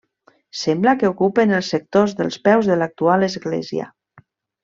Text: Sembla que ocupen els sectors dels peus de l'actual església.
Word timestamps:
Sembla 0.61 0.93
que 1.03 1.09
ocupen 1.11 1.53
els 1.57 1.69
sectors 1.75 2.17
dels 2.23 2.39
peus 2.49 2.71
de 2.71 2.79
l'actual 2.83 3.27
església. 3.31 3.87